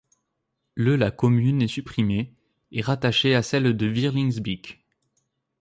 [0.73, 2.33] Le la commune est supprimée
[2.71, 4.83] et rattachée à celle de Vierlingsbeek.